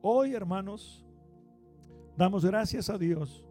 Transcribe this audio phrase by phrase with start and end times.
[0.00, 1.04] Hoy, hermanos,
[2.16, 3.44] damos gracias a Dios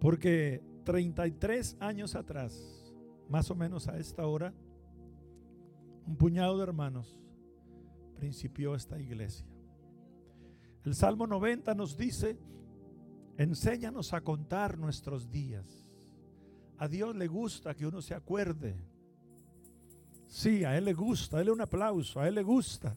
[0.00, 2.94] porque 33 años atrás,
[3.28, 4.54] más o menos a esta hora,
[6.06, 7.18] un puñado de hermanos
[8.16, 9.46] principió esta iglesia.
[10.84, 12.38] El Salmo 90 nos dice,
[13.36, 15.86] enséñanos a contar nuestros días.
[16.78, 18.74] A Dios le gusta que uno se acuerde.
[20.26, 22.96] Sí, a Él le gusta, Él un aplauso, a Él le gusta.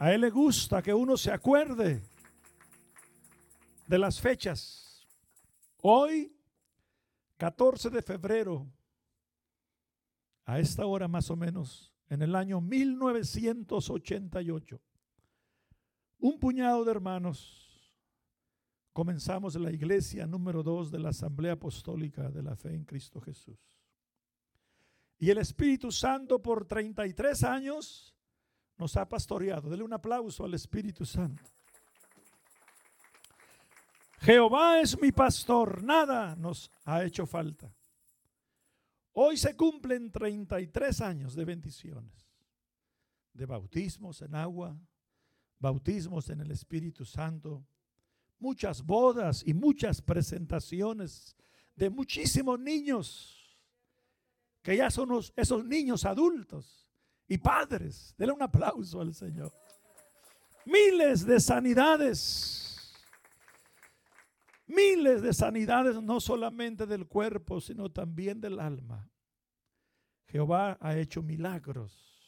[0.00, 2.02] A Él le gusta que uno se acuerde
[3.86, 5.06] de las fechas.
[5.82, 6.34] Hoy,
[7.36, 8.66] 14 de febrero,
[10.46, 14.80] a esta hora más o menos, en el año 1988,
[16.20, 17.92] un puñado de hermanos
[18.94, 23.58] comenzamos la iglesia número 2 de la Asamblea Apostólica de la Fe en Cristo Jesús.
[25.18, 28.16] Y el Espíritu Santo por 33 años
[28.80, 29.68] nos ha pastoreado.
[29.68, 31.44] Dele un aplauso al Espíritu Santo.
[34.20, 37.72] Jehová es mi pastor, nada nos ha hecho falta.
[39.12, 42.26] Hoy se cumplen 33 años de bendiciones,
[43.32, 44.78] de bautismos en agua,
[45.58, 47.66] bautismos en el Espíritu Santo,
[48.38, 51.36] muchas bodas y muchas presentaciones
[51.76, 53.58] de muchísimos niños,
[54.62, 56.89] que ya son esos niños adultos
[57.30, 58.12] y padres.
[58.18, 59.52] Denle un aplauso al Señor.
[60.66, 62.92] Miles de sanidades.
[64.66, 69.08] Miles de sanidades, no solamente del cuerpo, sino también del alma.
[70.26, 72.20] Jehová ha hecho milagros.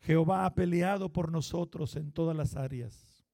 [0.00, 3.24] Jehová ha peleado por nosotros en todas las áreas.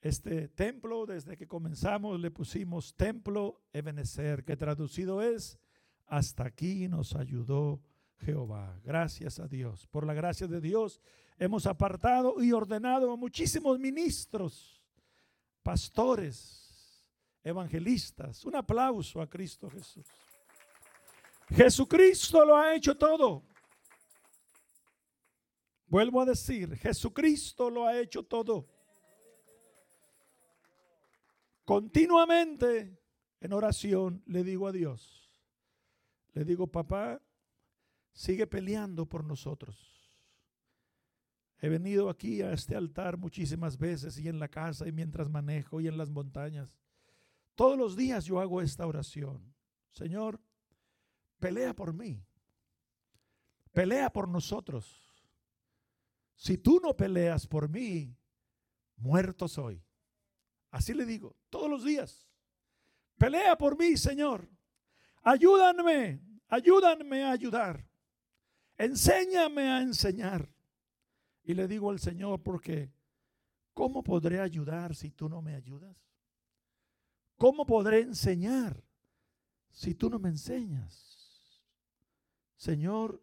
[0.00, 5.58] Este templo, desde que comenzamos, le pusimos Templo Ebenezer, que traducido es,
[6.06, 7.82] hasta aquí nos ayudó
[8.20, 8.78] Jehová.
[8.84, 9.86] Gracias a Dios.
[9.86, 11.00] Por la gracia de Dios
[11.38, 14.82] hemos apartado y ordenado a muchísimos ministros,
[15.62, 17.10] pastores,
[17.42, 18.44] evangelistas.
[18.44, 20.06] Un aplauso a Cristo Jesús.
[21.48, 23.44] Jesucristo lo ha hecho todo.
[25.86, 28.68] Vuelvo a decir, Jesucristo lo ha hecho todo.
[31.64, 32.98] Continuamente
[33.40, 35.30] en oración le digo a Dios,
[36.32, 37.20] le digo, papá,
[38.16, 39.76] sigue peleando por nosotros.
[41.58, 45.80] He venido aquí a este altar muchísimas veces y en la casa y mientras manejo
[45.80, 46.76] y en las montañas.
[47.54, 49.54] Todos los días yo hago esta oración.
[49.92, 50.40] Señor,
[51.38, 52.22] pelea por mí.
[53.72, 55.14] Pelea por nosotros.
[56.34, 58.16] Si tú no peleas por mí,
[58.96, 59.82] muerto soy.
[60.70, 62.26] Así le digo, todos los días.
[63.18, 64.48] Pelea por mí, Señor.
[65.22, 67.85] Ayúdame, ayúdame a ayudar.
[68.78, 70.48] Enséñame a enseñar.
[71.42, 72.92] Y le digo al Señor, porque
[73.72, 75.96] ¿cómo podré ayudar si tú no me ayudas?
[77.36, 78.82] ¿Cómo podré enseñar
[79.70, 81.06] si tú no me enseñas?
[82.56, 83.22] Señor,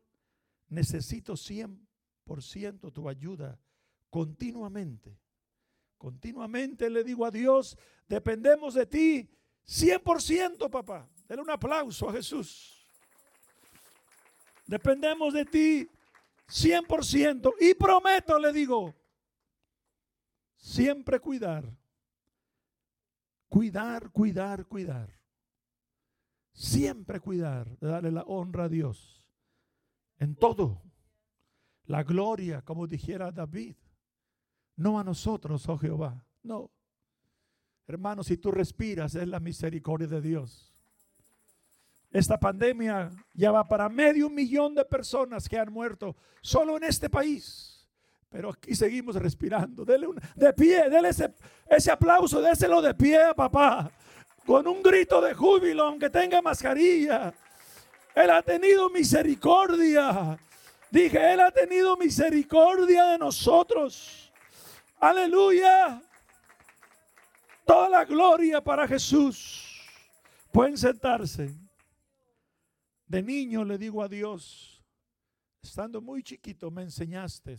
[0.69, 1.87] necesito siempre
[2.23, 3.59] por ciento tu ayuda
[4.09, 5.19] continuamente.
[5.97, 7.77] Continuamente le digo a Dios,
[8.07, 9.29] dependemos de ti
[9.65, 11.09] 100%, papá.
[11.27, 12.72] Dale un aplauso a Jesús.
[14.65, 15.89] Dependemos de ti
[16.47, 18.93] 100% y prometo, le digo,
[20.55, 21.65] siempre cuidar.
[23.49, 25.19] Cuidar, cuidar, cuidar.
[26.53, 29.27] Siempre cuidar de darle la honra a Dios
[30.17, 30.83] en todo
[31.85, 33.75] la gloria, como dijera David.
[34.75, 36.25] No a nosotros, oh Jehová.
[36.41, 36.71] No.
[37.85, 40.72] Hermano, si tú respiras, es la misericordia de Dios.
[42.13, 47.09] Esta pandemia ya va para medio millón de personas que han muerto solo en este
[47.09, 47.89] país.
[48.29, 49.83] Pero aquí seguimos respirando.
[49.83, 51.33] Dele un, de pie, dele ese,
[51.67, 53.91] ese aplauso, déselo de pie, papá.
[54.45, 57.33] Con un grito de júbilo, aunque tenga mascarilla.
[58.13, 60.37] Él ha tenido misericordia.
[60.91, 64.31] Dije, Él ha tenido misericordia de nosotros.
[64.99, 65.99] Aleluya.
[67.65, 69.81] Toda la gloria para Jesús.
[70.51, 71.62] Pueden sentarse.
[73.13, 74.83] De niño le digo a Dios,
[75.61, 77.57] estando muy chiquito me enseñaste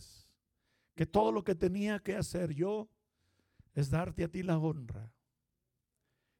[0.93, 2.89] que todo lo que tenía que hacer yo
[3.73, 5.09] es darte a ti la honra.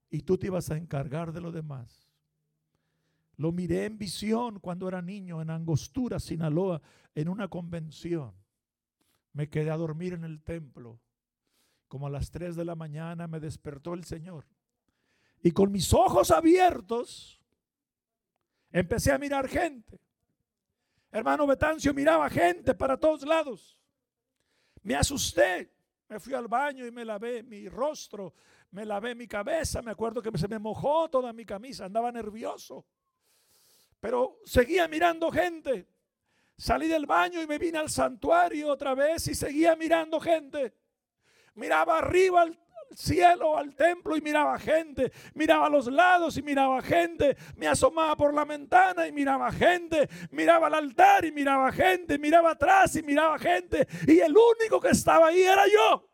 [0.09, 2.11] Y tú te ibas a encargar de lo demás.
[3.37, 6.81] Lo miré en visión cuando era niño en Angostura, Sinaloa,
[7.13, 8.33] en una convención.
[9.31, 10.99] Me quedé a dormir en el templo.
[11.87, 14.45] Como a las 3 de la mañana me despertó el Señor.
[15.41, 17.34] Y con mis ojos abiertos
[18.79, 19.99] empecé a mirar gente.
[21.11, 23.79] Hermano Betancio miraba gente para todos lados.
[24.83, 25.71] Me asusté.
[26.07, 28.35] Me fui al baño y me lavé mi rostro,
[28.71, 29.81] me lavé mi cabeza.
[29.81, 32.85] Me acuerdo que se me mojó toda mi camisa, andaba nervioso.
[33.99, 35.87] Pero seguía mirando gente.
[36.57, 40.75] Salí del baño y me vine al santuario otra vez y seguía mirando gente.
[41.55, 42.59] Miraba arriba al
[42.93, 48.15] cielo, al templo y miraba gente, miraba a los lados y miraba gente, me asomaba
[48.15, 53.03] por la ventana y miraba gente, miraba al altar y miraba gente, miraba atrás y
[53.03, 56.09] miraba gente y el único que estaba ahí era yo.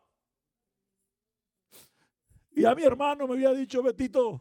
[2.54, 4.40] Y a mi hermano me había dicho, Betito,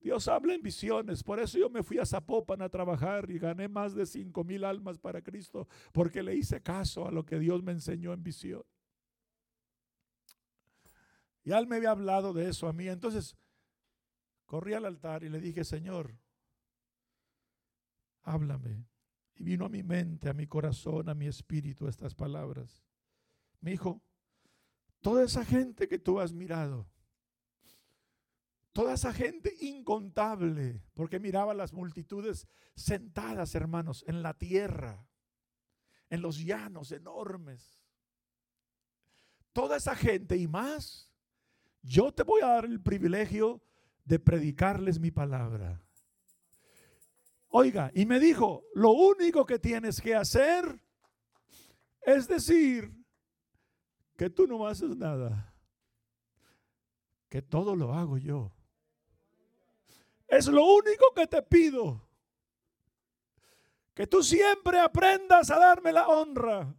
[0.00, 3.68] Dios habla en visiones, por eso yo me fui a Zapopan a trabajar y gané
[3.68, 7.62] más de cinco mil almas para Cristo, porque le hice caso a lo que Dios
[7.62, 8.62] me enseñó en visión.
[11.44, 12.88] Y él me había hablado de eso a mí.
[12.88, 13.36] Entonces
[14.46, 16.18] corrí al altar y le dije, Señor,
[18.22, 18.86] háblame.
[19.36, 22.82] Y vino a mi mente, a mi corazón, a mi espíritu estas palabras.
[23.60, 24.02] Mi hijo,
[25.00, 26.88] toda esa gente que tú has mirado,
[28.72, 35.08] toda esa gente incontable, porque miraba las multitudes sentadas, hermanos, en la tierra,
[36.10, 37.80] en los llanos enormes.
[39.52, 41.13] Toda esa gente y más
[41.84, 43.62] yo te voy a dar el privilegio
[44.04, 45.80] de predicarles mi palabra.
[47.48, 50.80] Oiga, y me dijo, lo único que tienes que hacer
[52.00, 52.90] es decir
[54.16, 55.54] que tú no haces nada,
[57.28, 58.50] que todo lo hago yo.
[60.26, 62.08] Es lo único que te pido.
[63.92, 66.74] Que tú siempre aprendas a darme la honra.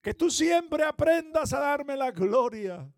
[0.00, 2.90] Que tú siempre aprendas a darme la gloria.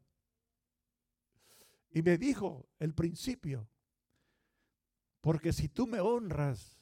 [1.92, 3.68] Y me dijo el principio,
[5.20, 6.80] porque si tú me honras,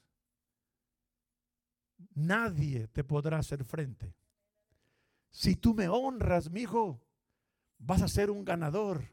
[2.15, 4.15] nadie te podrá hacer frente.
[5.31, 7.01] Si tú me honras, mi hijo,
[7.79, 9.05] vas a ser un ganador.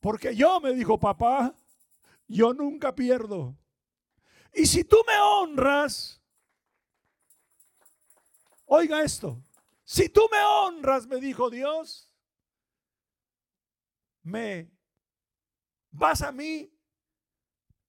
[0.00, 1.54] Porque yo, me dijo papá,
[2.26, 3.56] yo nunca pierdo.
[4.52, 6.20] Y si tú me honras,
[8.66, 9.40] oiga esto,
[9.84, 12.09] si tú me honras, me dijo Dios,
[14.22, 14.70] me
[15.90, 16.72] vas a mí,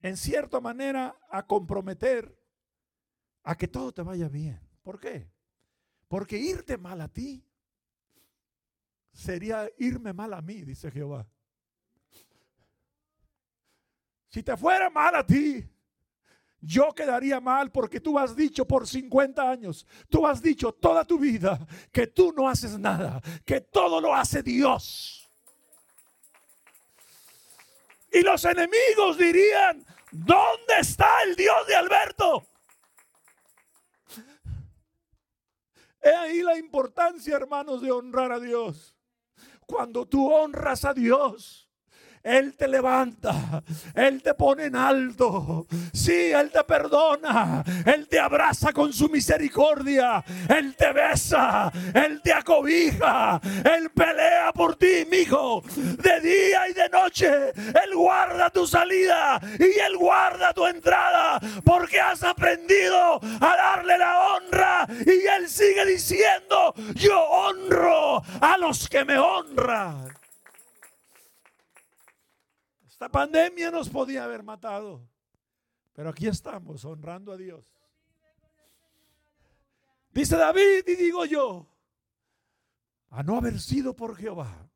[0.02, 2.38] en cierta manera, a comprometer
[3.44, 4.60] a que todo te vaya bien.
[4.84, 5.30] ¿Por qué?
[6.08, 7.46] Porque irte mal a ti
[9.14, 11.28] sería irme mal a mí, dice Jehová.
[14.30, 15.70] Si te fuera mal a ti,
[16.62, 21.20] yo quedaría mal porque tú has dicho por 50 años, tú has dicho toda tu
[21.20, 21.60] vida
[21.92, 25.21] que tú no haces nada, que todo lo hace Dios.
[28.12, 32.46] Y los enemigos dirían, ¿dónde está el Dios de Alberto?
[36.02, 38.96] He ahí la importancia, hermanos, de honrar a Dios.
[39.66, 41.71] Cuando tú honras a Dios,
[42.24, 43.64] él te levanta,
[43.96, 45.66] Él te pone en alto.
[45.92, 52.32] Sí, Él te perdona, Él te abraza con su misericordia, Él te besa, Él te
[52.32, 57.50] acobija, Él pelea por ti, hijo, de día y de noche.
[57.56, 64.20] Él guarda tu salida y Él guarda tu entrada, porque has aprendido a darle la
[64.20, 70.21] honra y Él sigue diciendo, yo honro a los que me honran.
[73.02, 75.02] Esta pandemia nos podía haber matado.
[75.94, 77.66] Pero aquí estamos honrando a Dios.
[80.12, 81.68] Dice David y digo yo,
[83.10, 84.70] a no haber sido por Jehová,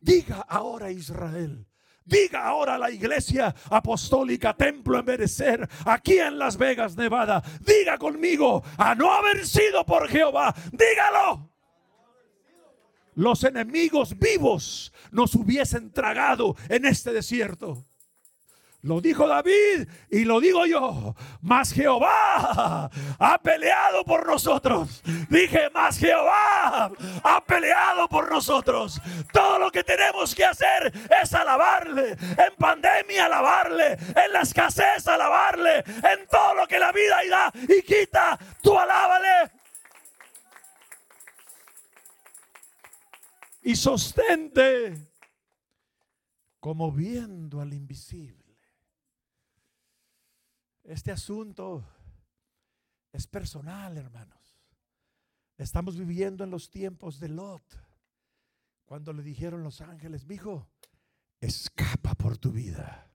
[0.00, 1.66] diga ahora Israel,
[2.06, 8.64] diga ahora la iglesia apostólica Templo en Merecer, aquí en Las Vegas, Nevada, diga conmigo,
[8.78, 11.51] a no haber sido por Jehová, dígalo
[13.14, 17.84] los enemigos vivos nos hubiesen tragado en este desierto.
[18.82, 21.14] Lo dijo David y lo digo yo.
[21.40, 25.02] Mas Jehová ha peleado por nosotros.
[25.30, 26.90] Dije, mas Jehová
[27.22, 29.00] ha peleado por nosotros.
[29.32, 30.92] Todo lo que tenemos que hacer
[31.22, 32.10] es alabarle.
[32.10, 33.92] En pandemia alabarle.
[33.92, 35.84] En la escasez alabarle.
[35.86, 39.61] En todo lo que la vida da y quita, tú alábale.
[43.62, 45.12] Y sostente
[46.60, 48.38] como viendo al invisible.
[50.84, 51.84] Este asunto
[53.12, 54.58] es personal, hermanos.
[55.56, 57.62] Estamos viviendo en los tiempos de Lot.
[58.84, 60.68] Cuando le dijeron los ángeles, hijo,
[61.40, 63.10] escapa por tu vida.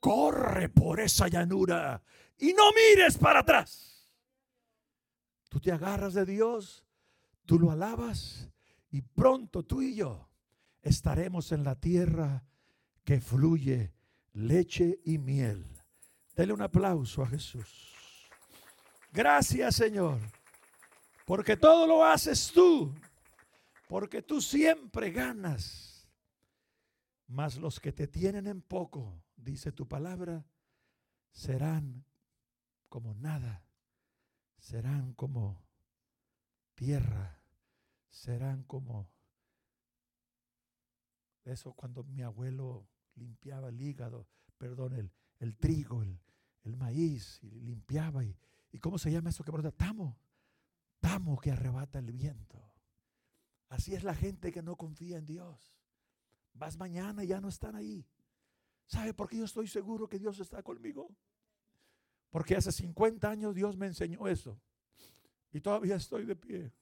[0.00, 2.02] Corre por esa llanura
[2.36, 3.94] y no mires para atrás
[5.54, 6.84] Tú te agarras de Dios,
[7.46, 8.50] tú lo alabas
[8.94, 10.30] y pronto tú y yo
[10.80, 12.44] estaremos en la tierra
[13.02, 13.92] que fluye
[14.34, 15.66] leche y miel.
[16.36, 18.30] Dele un aplauso a Jesús.
[19.12, 20.20] Gracias Señor,
[21.26, 22.94] porque todo lo haces tú,
[23.88, 26.08] porque tú siempre ganas.
[27.26, 30.46] Mas los que te tienen en poco, dice tu palabra,
[31.32, 32.04] serán
[32.88, 33.66] como nada,
[34.56, 35.66] serán como
[36.76, 37.43] tierra,
[38.14, 39.10] serán como
[41.44, 46.18] eso cuando mi abuelo limpiaba el hígado, perdón, el, el trigo, el,
[46.62, 48.24] el, maíz, y limpiaba.
[48.24, 48.36] Y,
[48.72, 49.72] y, cómo se llama eso que brota?
[49.72, 50.16] Tamo,
[51.00, 52.62] tamo que arrebata el viento.
[53.68, 55.76] Así es la gente que no confía en Dios.
[56.54, 58.06] Vas mañana y ya no están ahí.
[58.86, 61.08] ¿Sabe por qué yo estoy seguro que Dios está conmigo?
[62.30, 64.60] Porque hace 50 años Dios me enseñó eso.
[65.52, 66.72] Y todavía estoy de pie.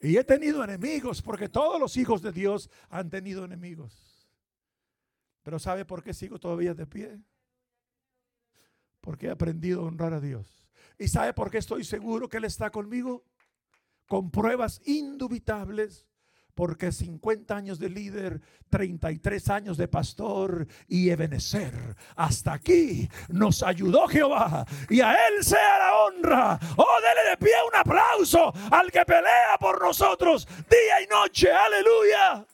[0.00, 4.28] Y he tenido enemigos, porque todos los hijos de Dios han tenido enemigos.
[5.42, 7.20] Pero ¿sabe por qué sigo todavía de pie?
[9.00, 10.68] Porque he aprendido a honrar a Dios.
[10.98, 13.24] ¿Y sabe por qué estoy seguro que Él está conmigo?
[14.06, 16.06] Con pruebas indubitables
[16.58, 21.94] porque 50 años de líder, 33 años de pastor y Ebenezer.
[22.16, 26.58] Hasta aquí nos ayudó Jehová y a Él sea la honra.
[26.76, 31.48] Oh, dele de pie un aplauso al que pelea por nosotros día y noche.
[31.52, 32.44] Aleluya.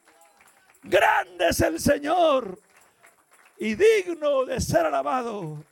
[0.83, 2.61] Grande es el Señor
[3.57, 5.65] y digno de ser alabado.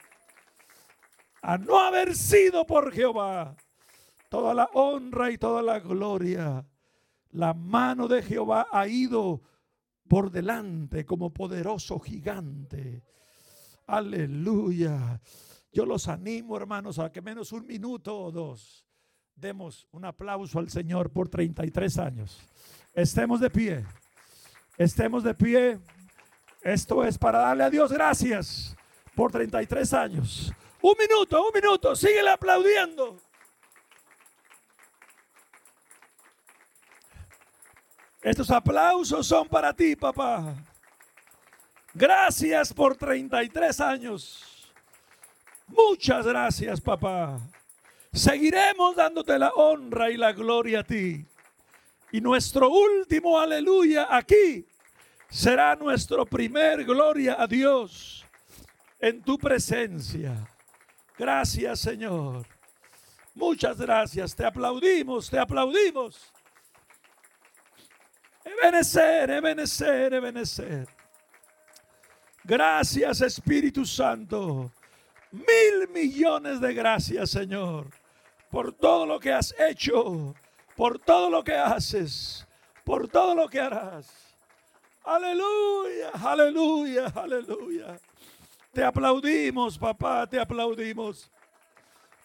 [1.43, 3.55] A no haber sido por Jehová
[4.31, 6.65] toda la honra y toda la gloria
[7.33, 9.43] la mano de Jehová ha ido
[10.09, 13.03] por delante como poderoso gigante.
[13.87, 15.21] Aleluya.
[15.73, 18.87] Yo los animo, hermanos, a que menos un minuto o dos
[19.35, 22.39] demos un aplauso al Señor por 33 años.
[22.93, 23.85] Estemos de pie.
[24.77, 25.79] Estemos de pie.
[26.63, 28.77] Esto es para darle a Dios gracias
[29.15, 30.53] por 33 años.
[30.83, 31.97] Un minuto, un minuto.
[31.97, 33.17] Síguele aplaudiendo.
[38.23, 40.55] Estos aplausos son para ti, papá.
[41.93, 44.73] Gracias por 33 años.
[45.67, 47.41] Muchas gracias, papá.
[48.13, 51.27] Seguiremos dándote la honra y la gloria a ti.
[52.13, 54.67] Y nuestro último aleluya aquí
[55.29, 58.25] será nuestro primer gloria a Dios
[59.01, 60.47] en tu presencia.
[61.19, 62.47] Gracias, Señor.
[63.35, 64.37] Muchas gracias.
[64.37, 66.32] Te aplaudimos, te aplaudimos.
[68.45, 70.89] Ebenecer, Ebenecer, Ebenecer.
[72.45, 74.71] Gracias Espíritu Santo.
[75.31, 77.89] Mil millones de gracias Señor
[78.53, 80.35] por todo lo que has hecho,
[80.77, 82.47] por todo lo que haces,
[82.85, 84.07] por todo lo que harás.
[85.05, 87.99] Aleluya, aleluya, aleluya.
[88.73, 91.31] Te aplaudimos, papá, te aplaudimos.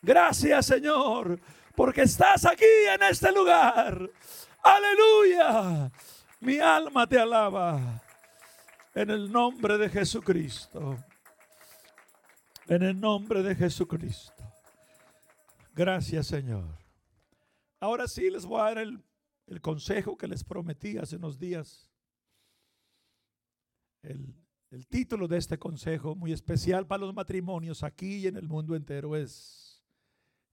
[0.01, 1.39] Gracias, Señor,
[1.75, 4.09] porque estás aquí en este lugar.
[4.75, 5.91] Aleluya.
[6.39, 8.01] Mi alma te alaba.
[8.93, 10.97] En el nombre de Jesucristo.
[12.67, 14.33] En el nombre de Jesucristo.
[15.73, 16.65] Gracias Señor.
[17.79, 19.03] Ahora sí les voy a dar el,
[19.45, 21.89] el consejo que les prometí hace unos días.
[24.01, 24.35] El,
[24.71, 28.75] el título de este consejo muy especial para los matrimonios aquí y en el mundo
[28.75, 29.81] entero es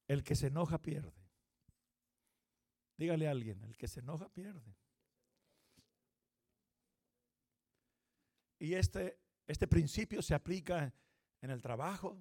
[0.07, 1.24] El que se enoja pierde.
[2.97, 4.77] Dígale a alguien, el que se enoja pierde.
[8.59, 10.95] Y este, este principio se aplica
[11.41, 12.19] en el trabajo,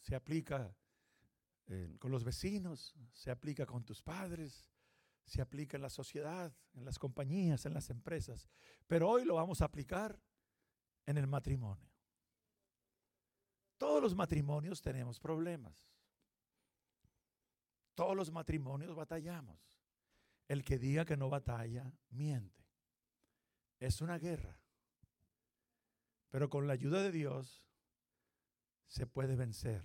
[0.00, 0.74] se aplica
[1.66, 4.70] eh, con los vecinos, se aplica con tus padres,
[5.24, 8.48] se aplica en la sociedad, en las compañías, en las empresas.
[8.86, 10.20] Pero hoy lo vamos a aplicar
[11.04, 11.90] en el matrimonio.
[13.76, 15.86] Todos los matrimonios tenemos problemas.
[17.94, 19.75] Todos los matrimonios batallamos.
[20.48, 22.64] El que diga que no batalla, miente.
[23.78, 24.60] Es una guerra.
[26.30, 27.66] Pero con la ayuda de Dios
[28.86, 29.84] se puede vencer.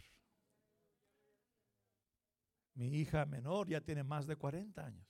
[2.74, 5.08] Mi hija menor ya tiene más de 40 años.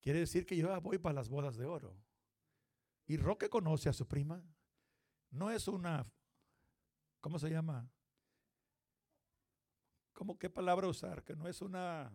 [0.00, 1.96] Quiere decir que yo voy para las bodas de oro.
[3.06, 4.42] Y Roque conoce a su prima.
[5.30, 6.10] No es una,
[7.20, 7.90] ¿cómo se llama?
[10.12, 11.24] ¿Cómo qué palabra usar?
[11.24, 12.12] Que no es una,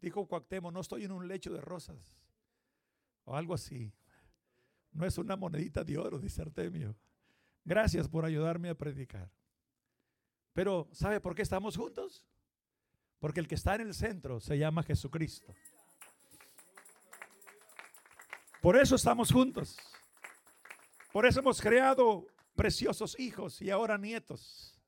[0.00, 2.16] dijo Cuauhtémoc, no estoy en un lecho de rosas.
[3.24, 3.92] O algo así.
[4.92, 6.96] No es una monedita de oro, dice Artemio.
[7.64, 9.30] Gracias por ayudarme a predicar.
[10.52, 12.24] Pero ¿sabe por qué estamos juntos?
[13.18, 15.54] Porque el que está en el centro se llama Jesucristo.
[18.62, 19.76] Por eso estamos juntos.
[21.12, 24.80] Por eso hemos creado preciosos hijos y ahora nietos.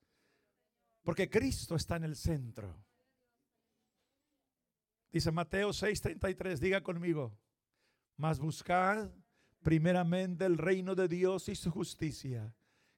[1.03, 2.75] Porque Cristo está en el centro.
[5.11, 7.37] Dice Mateo 6:33, diga conmigo,
[8.17, 9.11] mas buscad
[9.63, 12.55] primeramente el reino de Dios y su justicia,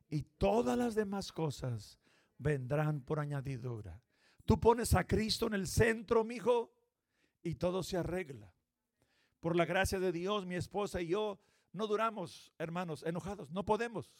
[0.09, 1.99] y todas las demás cosas
[2.38, 4.02] vendrán por añadidura.
[4.45, 6.73] Tú pones a Cristo en el centro, mi hijo,
[7.43, 8.52] y todo se arregla.
[9.38, 11.38] Por la gracia de Dios, mi esposa y yo
[11.73, 13.50] no duramos, hermanos, enojados.
[13.50, 14.12] No podemos.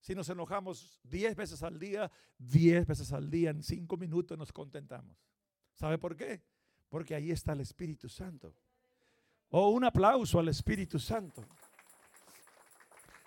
[0.00, 4.52] Si nos enojamos diez veces al día, diez veces al día, en cinco minutos nos
[4.52, 5.16] contentamos.
[5.74, 6.42] ¿Sabe por qué?
[6.94, 8.54] Porque ahí está el Espíritu Santo.
[9.50, 11.44] O un aplauso al Espíritu Santo.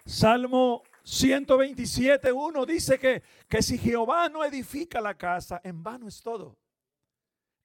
[0.06, 6.22] Salmo 127, 1 dice que, que si Jehová no edifica la casa, en vano es
[6.22, 6.58] todo.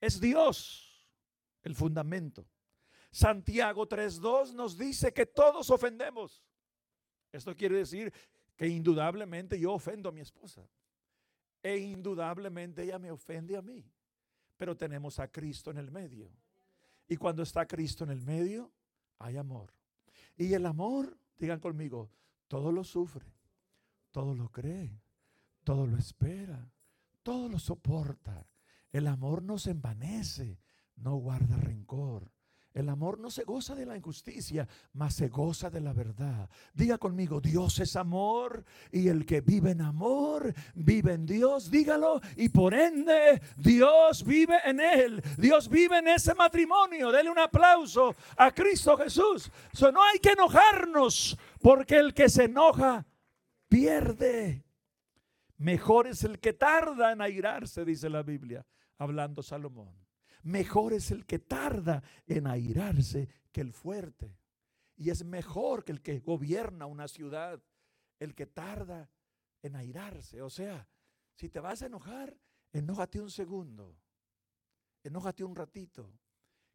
[0.00, 1.06] Es Dios
[1.62, 2.48] el fundamento.
[3.12, 6.42] Santiago 3.2 nos dice que todos ofendemos.
[7.30, 8.12] Esto quiere decir
[8.56, 10.68] que indudablemente yo ofendo a mi esposa.
[11.62, 13.88] E indudablemente ella me ofende a mí.
[14.62, 16.30] Pero tenemos a Cristo en el medio.
[17.08, 18.70] Y cuando está Cristo en el medio,
[19.18, 19.72] hay amor.
[20.36, 22.12] Y el amor, digan conmigo,
[22.46, 23.26] todo lo sufre,
[24.12, 25.02] todo lo cree,
[25.64, 26.70] todo lo espera,
[27.24, 28.46] todo lo soporta.
[28.92, 30.60] El amor no se envanece,
[30.94, 32.30] no guarda rencor.
[32.74, 36.48] El amor no se goza de la injusticia, mas se goza de la verdad.
[36.72, 41.70] Diga conmigo, Dios es amor y el que vive en amor vive en Dios.
[41.70, 45.22] Dígalo y por ende Dios vive en él.
[45.36, 47.12] Dios vive en ese matrimonio.
[47.12, 49.50] Dele un aplauso a Cristo Jesús.
[49.92, 53.04] no hay que enojarnos porque el que se enoja
[53.68, 54.64] pierde.
[55.58, 58.66] Mejor es el que tarda en airarse, dice la Biblia,
[58.98, 59.94] hablando Salomón.
[60.42, 64.36] Mejor es el que tarda en airarse que el fuerte.
[64.96, 67.62] Y es mejor que el que gobierna una ciudad,
[68.18, 69.10] el que tarda
[69.62, 70.42] en airarse.
[70.42, 70.88] O sea,
[71.34, 72.36] si te vas a enojar,
[72.72, 73.96] enójate un segundo.
[75.02, 76.12] Enójate un ratito.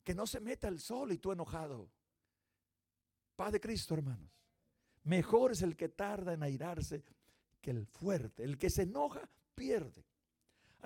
[0.03, 1.91] Que no se meta el sol y tú enojado.
[3.35, 4.31] Padre Cristo, hermanos.
[5.03, 7.03] Mejor es el que tarda en airarse
[7.61, 8.43] que el fuerte.
[8.43, 10.05] El que se enoja pierde.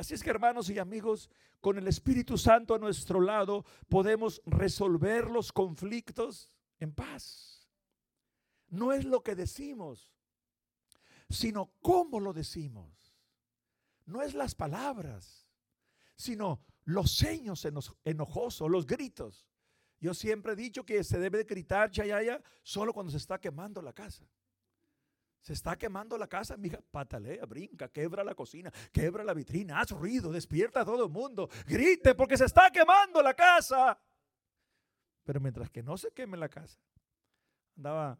[0.01, 5.29] Así es que hermanos y amigos, con el Espíritu Santo a nuestro lado podemos resolver
[5.29, 7.69] los conflictos en paz.
[8.69, 10.11] No es lo que decimos,
[11.29, 13.15] sino cómo lo decimos.
[14.07, 15.47] No es las palabras,
[16.15, 17.63] sino los seños
[18.03, 19.47] enojosos, los gritos.
[19.99, 23.93] Yo siempre he dicho que se debe gritar chayaya solo cuando se está quemando la
[23.93, 24.25] casa.
[25.41, 29.89] Se está quemando la casa, mija, patalea, brinca, quebra la cocina, quebra la vitrina, haz
[29.89, 33.99] ruido, despierta a todo el mundo, grite porque se está quemando la casa.
[35.23, 36.79] Pero mientras que no se queme la casa,
[37.75, 38.19] andaba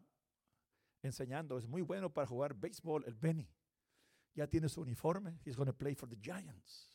[1.02, 3.48] enseñando, es muy bueno para jugar béisbol el Benny.
[4.34, 6.92] Ya tiene su uniforme, he's going to play for the Giants.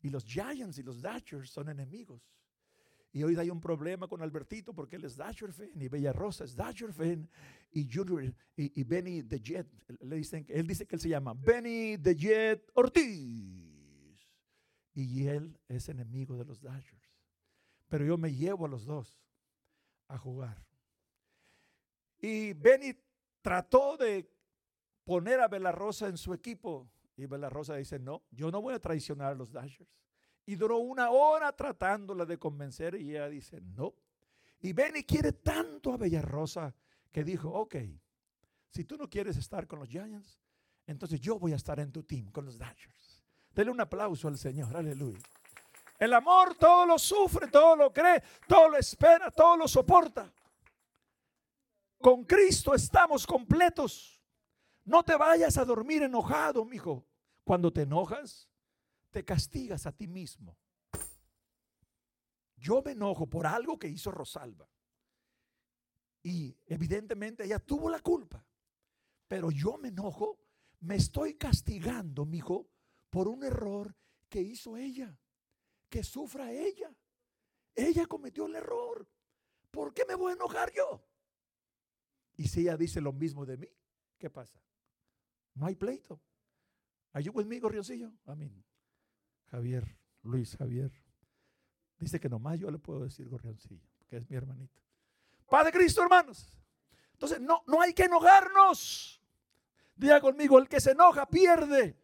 [0.00, 2.20] Y los Giants y los Dodgers son enemigos.
[3.12, 6.56] Y hoy hay un problema con Albertito porque él es Dasher y Bella Rosa es
[6.56, 6.90] Dasher
[7.70, 9.66] y Junior y, Benny the Jet,
[10.00, 13.72] le dicen, él dice que él se llama Benny the Jet Ortiz.
[14.94, 17.12] Y él es enemigo de los Dashers.
[17.88, 19.20] Pero yo me llevo a los dos
[20.08, 20.64] a jugar.
[22.18, 22.94] Y Benny
[23.42, 24.30] trató de
[25.04, 26.90] poner a Bella Rosa en su equipo.
[27.16, 29.90] Y Bella Rosa dice, no, yo no voy a traicionar a los Dashers.
[30.44, 33.94] Y duró una hora tratándola de convencer y ella dice, no.
[34.60, 36.74] Y Benny quiere tanto a Rosa
[37.10, 37.76] que dijo, ok,
[38.70, 40.40] si tú no quieres estar con los Giants,
[40.86, 43.22] entonces yo voy a estar en tu team con los Dodgers.
[43.54, 45.18] Dele un aplauso al Señor, aleluya.
[45.98, 50.32] El amor todo lo sufre, todo lo cree, todo lo espera, todo lo soporta.
[51.98, 54.20] Con Cristo estamos completos.
[54.84, 57.06] No te vayas a dormir enojado, mijo.
[57.44, 58.48] Cuando te enojas,
[59.12, 60.58] te castigas a ti mismo.
[62.56, 64.68] Yo me enojo por algo que hizo Rosalba.
[66.22, 68.44] Y evidentemente ella tuvo la culpa.
[69.28, 70.40] Pero yo me enojo,
[70.80, 72.68] me estoy castigando, mi hijo,
[73.10, 73.94] por un error
[74.28, 75.16] que hizo ella.
[75.88, 76.94] Que sufra ella.
[77.74, 79.06] Ella cometió el error.
[79.70, 81.04] ¿Por qué me voy a enojar yo?
[82.36, 83.68] Y si ella dice lo mismo de mí,
[84.18, 84.62] ¿qué pasa?
[85.54, 86.20] No hay pleito.
[87.12, 88.10] ¿Hay conmigo, Riosillo?
[88.24, 88.64] Amén.
[89.52, 90.90] Javier, Luis Javier.
[91.98, 94.80] Dice que nomás yo le puedo decir Gorrioncillo, que es mi hermanito.
[95.48, 96.58] Padre Cristo, hermanos.
[97.12, 99.22] Entonces, no, no hay que enojarnos.
[99.94, 101.94] Diga conmigo, el que se enoja pierde.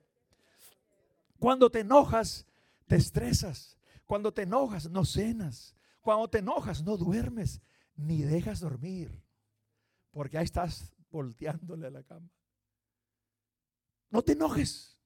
[1.38, 2.46] Cuando te enojas,
[2.86, 3.78] te estresas.
[4.04, 5.74] Cuando te enojas, no cenas.
[6.02, 7.62] Cuando te enojas, no duermes
[7.96, 9.24] ni dejas dormir.
[10.10, 12.28] Porque ahí estás volteándole a la cama.
[14.10, 14.97] No te enojes.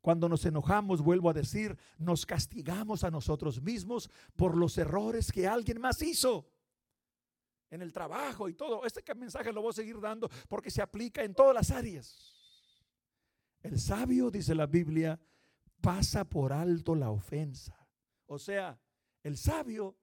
[0.00, 5.46] Cuando nos enojamos, vuelvo a decir, nos castigamos a nosotros mismos por los errores que
[5.46, 6.48] alguien más hizo
[7.70, 8.84] en el trabajo y todo.
[8.84, 12.34] Este mensaje lo voy a seguir dando porque se aplica en todas las áreas.
[13.62, 15.20] El sabio, dice la Biblia,
[15.80, 17.76] pasa por alto la ofensa.
[18.26, 18.78] O sea,
[19.22, 19.96] el sabio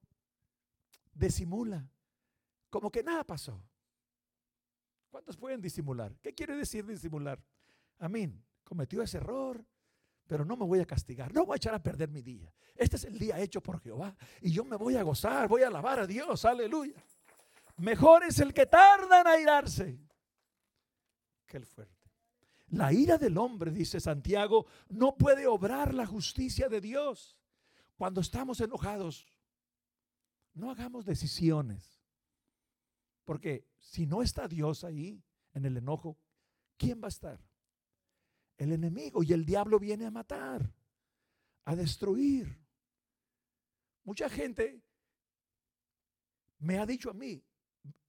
[1.14, 1.90] disimula,
[2.70, 3.62] como que nada pasó.
[5.10, 6.14] ¿Cuántos pueden disimular?
[6.22, 7.42] ¿Qué quiere decir disimular?
[8.00, 8.44] Amén.
[8.66, 9.66] Cometió ese error,
[10.28, 12.52] pero no me voy a castigar, no voy a echar a perder mi día.
[12.76, 15.68] Este es el día hecho por Jehová y yo me voy a gozar, voy a
[15.68, 17.04] alabar a Dios, aleluya.
[17.78, 20.00] Mejor es el que tarda en airarse
[21.46, 21.94] que el fuerte.
[22.70, 27.38] La ira del hombre, dice Santiago, no puede obrar la justicia de Dios.
[27.96, 29.28] Cuando estamos enojados,
[30.54, 32.02] no hagamos decisiones.
[33.24, 36.18] Porque si no está Dios ahí en el enojo,
[36.78, 37.40] ¿quién va a estar?
[38.58, 40.72] El enemigo y el diablo viene a matar,
[41.66, 42.58] a destruir.
[44.04, 44.82] Mucha gente
[46.60, 47.44] me ha dicho a mí,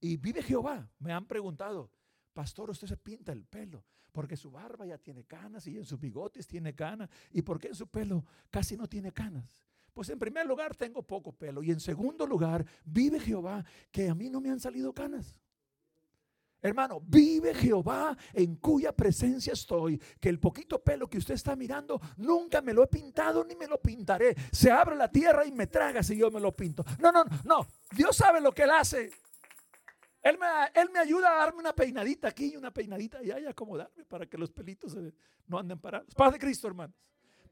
[0.00, 1.90] y vive Jehová, me han preguntado,
[2.32, 6.00] pastor, usted se pinta el pelo, porque su barba ya tiene canas y en sus
[6.00, 9.62] bigotes tiene canas, y porque en su pelo casi no tiene canas.
[9.92, 14.14] Pues en primer lugar tengo poco pelo y en segundo lugar vive Jehová que a
[14.14, 15.40] mí no me han salido canas.
[16.62, 22.00] Hermano, vive Jehová en cuya presencia estoy, que el poquito pelo que usted está mirando
[22.16, 24.34] nunca me lo he pintado ni me lo pintaré.
[24.50, 26.84] Se abre la tierra y me traga si yo me lo pinto.
[26.98, 27.66] No, no, no.
[27.92, 29.10] Dios sabe lo que él hace.
[30.22, 33.46] Él me, él me ayuda a darme una peinadita aquí y una peinadita allá y
[33.46, 34.96] acomodarme para que los pelitos
[35.46, 36.12] no anden parados.
[36.14, 36.96] Paz de Cristo, hermanos.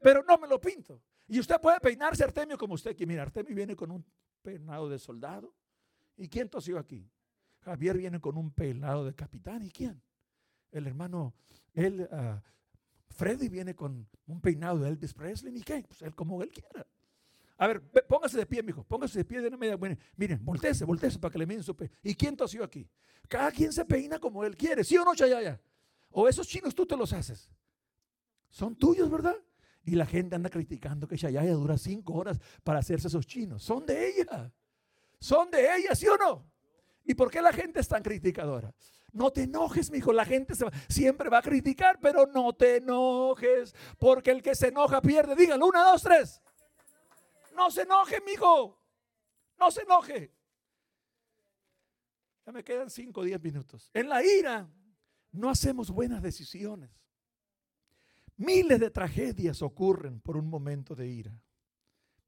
[0.01, 1.01] Pero no me lo pinto.
[1.27, 3.13] Y usted puede peinarse Artemio como usted quiere.
[3.13, 4.05] Mira, Artemio viene con un
[4.41, 5.53] peinado de soldado.
[6.17, 7.09] ¿Y quién tosió aquí?
[7.65, 9.63] Javier viene con un peinado de capitán.
[9.63, 9.99] ¿Y quién?
[10.71, 11.33] El hermano,
[11.73, 12.39] él, uh,
[13.09, 15.57] Freddy viene con un peinado de Elvis Presley.
[15.57, 15.83] ¿Y qué?
[15.87, 16.85] Pues él como él quiera.
[17.57, 18.83] A ver, póngase de pie, mijo.
[18.83, 19.77] Póngase de pie de una media.
[19.77, 21.89] Bueno, miren, volteese, volteese para que le miren su pe.
[22.03, 22.87] ¿Y quién tosió aquí?
[23.27, 24.83] Cada quien se peina como él quiere.
[24.83, 25.59] ¿Sí o no, Chayaya?
[26.11, 27.49] O esos chinos tú te los haces.
[28.49, 29.35] Son tuyos, ¿verdad?
[29.85, 33.63] Y la gente anda criticando que Shayaya dura cinco horas para hacerse esos chinos.
[33.63, 34.53] Son de ella.
[35.19, 36.54] Son de ella, ¿sí o no?
[37.05, 38.73] ¿Y por qué la gente es tan criticadora?
[39.13, 40.11] No te enojes, mi hijo.
[40.11, 40.53] La gente
[40.89, 43.73] siempre va a criticar, pero no te enojes.
[43.97, 45.35] Porque el que se enoja pierde.
[45.35, 46.41] Dígalo, una, dos, tres.
[47.55, 48.77] No se enoje, mi hijo.
[49.57, 50.33] No se enoje.
[52.45, 53.89] Ya me quedan cinco o diez minutos.
[53.93, 54.69] En la ira
[55.31, 56.91] no hacemos buenas decisiones.
[58.37, 61.41] Miles de tragedias ocurren por un momento de ira.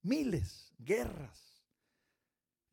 [0.04, 1.66] Miles, guerras.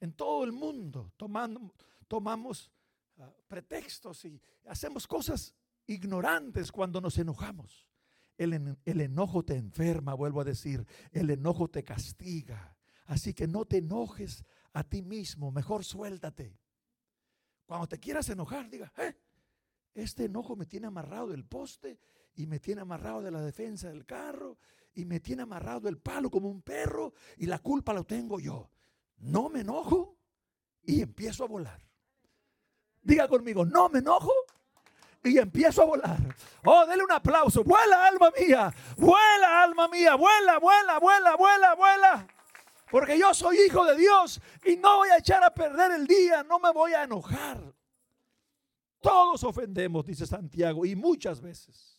[0.00, 2.72] En todo el mundo tomando, tomamos
[3.18, 5.54] ah, pretextos y hacemos cosas
[5.86, 7.86] ignorantes cuando nos enojamos.
[8.36, 12.76] El, el, enojo te enferma, vuelvo a decir, el enojo te castiga.
[13.06, 16.58] Así que no te enojes a ti mismo, mejor suéltate.
[17.66, 19.14] Cuando te quieras enojar, diga, eh,
[19.94, 22.00] este enojo me tiene amarrado del poste
[22.34, 24.58] y me tiene amarrado de la defensa del carro
[24.94, 28.70] y me tiene amarrado del palo como un perro y la culpa lo tengo yo.
[29.18, 30.18] No me enojo
[30.82, 31.93] y empiezo a volar.
[33.04, 34.32] Diga conmigo, no me enojo
[35.22, 36.36] y empiezo a volar.
[36.64, 37.62] Oh, dele un aplauso.
[37.62, 38.74] Vuela, alma mía.
[38.96, 40.16] Vuela, alma mía.
[40.16, 42.26] Vuela, vuela, vuela, vuela, vuela.
[42.90, 46.42] Porque yo soy hijo de Dios y no voy a echar a perder el día.
[46.42, 47.74] No me voy a enojar.
[49.00, 51.98] Todos ofendemos, dice Santiago, y muchas veces.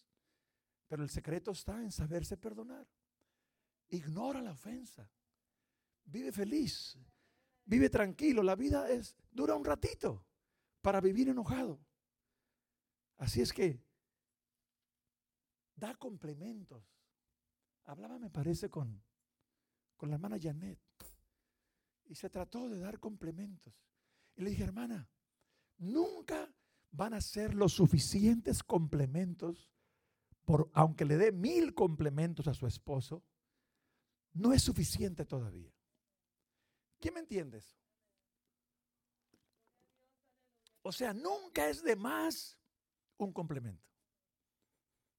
[0.87, 2.87] Pero el secreto está en saberse perdonar.
[3.89, 5.07] Ignora la ofensa.
[6.05, 6.97] Vive feliz.
[7.63, 8.41] Vive tranquilo.
[8.41, 10.25] La vida es dura un ratito
[10.85, 11.83] para vivir enojado.
[13.17, 13.83] Así es que
[15.75, 16.83] da complementos.
[17.85, 19.03] Hablaba, me parece, con,
[19.97, 20.79] con la hermana Janet.
[22.05, 23.73] Y se trató de dar complementos.
[24.35, 25.09] Y le dije, hermana,
[25.77, 26.53] nunca
[26.91, 29.71] van a ser los suficientes complementos
[30.73, 33.23] aunque le dé mil complementos a su esposo,
[34.33, 35.73] no es suficiente todavía.
[36.99, 37.75] ¿Quién me entiende eso?
[40.87, 42.55] O sea, nunca es de más
[43.17, 43.83] un complemento.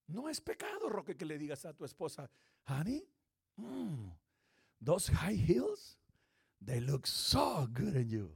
[0.06, 2.30] No es pecado, Roque, que le digas a tu esposa,
[2.68, 3.04] honey,
[3.56, 4.10] mm,
[4.84, 5.98] those high heels,
[6.64, 8.32] they look so good in you.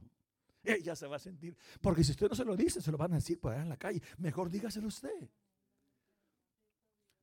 [0.61, 3.13] Ella se va a sentir, porque si usted no se lo dice, se lo van
[3.13, 4.01] a decir por allá en la calle.
[4.17, 5.29] Mejor dígaselo usted.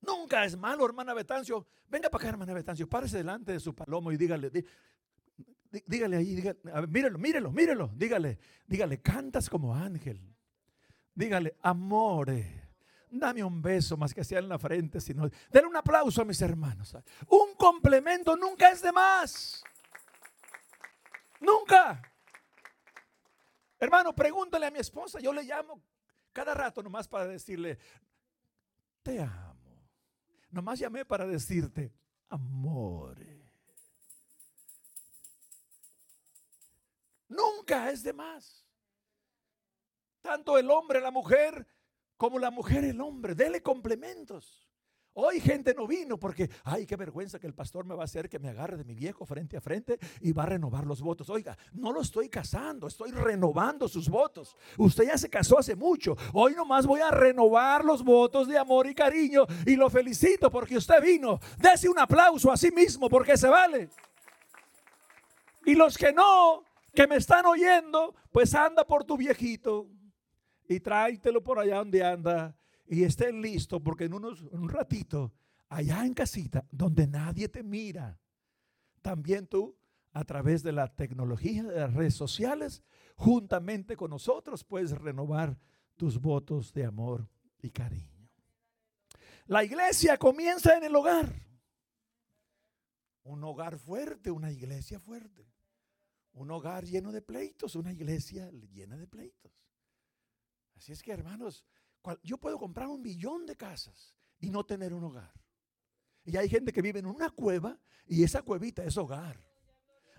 [0.00, 1.66] Nunca es malo, hermana Betancio.
[1.86, 2.88] Venga para acá, hermana Betancio.
[2.88, 4.50] Párese delante de su palomo y dígale,
[5.70, 6.42] dígale ahí,
[6.88, 7.90] mírelo, mírelo, mírelo.
[7.94, 10.34] Dígale, dígale, cantas como ángel.
[11.14, 12.68] Dígale, amore.
[13.10, 16.40] Dame un beso más que sea en la frente, sino denle un aplauso a mis
[16.42, 16.94] hermanos.
[17.28, 19.62] Un complemento nunca es de más.
[21.40, 22.02] Nunca.
[23.78, 25.20] Hermano, pregúntale a mi esposa.
[25.20, 25.82] Yo le llamo
[26.32, 27.78] cada rato nomás para decirle,
[29.02, 29.88] te amo.
[30.50, 31.92] Nomás llamé para decirte,
[32.28, 33.37] amore.
[37.68, 38.66] Es de más.
[40.20, 41.66] Tanto el hombre, la mujer,
[42.16, 43.34] como la mujer, el hombre.
[43.34, 44.68] Dele complementos.
[45.20, 48.28] Hoy gente no vino porque, ay, qué vergüenza que el pastor me va a hacer
[48.28, 51.28] que me agarre de mi viejo frente a frente y va a renovar los votos.
[51.28, 54.56] Oiga, no lo estoy casando, estoy renovando sus votos.
[54.76, 56.16] Usted ya se casó hace mucho.
[56.32, 60.76] Hoy nomás voy a renovar los votos de amor y cariño y lo felicito porque
[60.76, 61.40] usted vino.
[61.58, 63.90] Dese un aplauso a sí mismo porque se vale.
[65.66, 66.62] Y los que no,
[66.94, 69.88] que me están oyendo, pues anda por tu viejito
[70.68, 75.32] y tráetelo por allá donde anda y estén listos porque en, unos, un ratito,
[75.68, 78.18] allá en casita, donde nadie te mira,
[79.02, 79.76] también tú,
[80.12, 82.82] a través de la tecnología de las redes sociales,
[83.14, 85.58] juntamente con nosotros, puedes renovar
[85.96, 87.28] tus votos de amor
[87.60, 88.28] y cariño.
[89.46, 91.32] La iglesia comienza en el hogar.
[93.24, 95.46] Un hogar fuerte, una iglesia fuerte.
[96.32, 99.52] Un hogar lleno de pleitos, una iglesia llena de pleitos.
[100.76, 101.64] Así es que, hermanos,
[102.22, 105.32] yo puedo comprar un millón de casas y no tener un hogar.
[106.24, 109.42] Y hay gente que vive en una cueva y esa cuevita es hogar.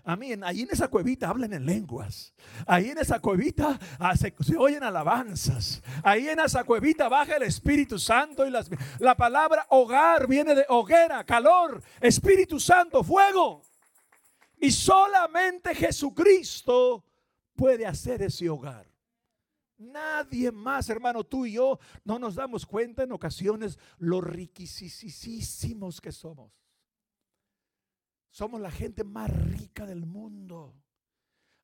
[0.04, 0.42] Amén.
[0.44, 2.32] Ahí en esa cuevita hablan en lenguas.
[2.66, 5.82] Ahí en esa cuevita ah, se, oyen alabanzas.
[6.02, 10.64] Ahí en esa cuevita baja el Espíritu Santo y las, la palabra hogar viene de
[10.68, 13.62] hoguera, calor, Espíritu Santo, fuego.
[14.60, 17.04] Y solamente Jesucristo
[17.56, 18.86] puede hacer ese hogar.
[19.78, 26.12] Nadie más, hermano, tú y yo no nos damos cuenta en ocasiones lo riquísimos que
[26.12, 26.52] somos.
[28.30, 30.74] Somos la gente más rica del mundo.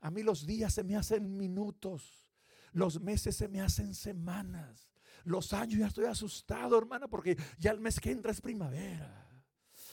[0.01, 2.33] A mí los días se me hacen minutos,
[2.73, 4.91] los meses se me hacen semanas,
[5.25, 9.26] los años ya estoy asustado, hermano, porque ya el mes que entra es primavera.